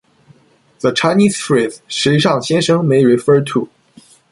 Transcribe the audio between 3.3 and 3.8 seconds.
to: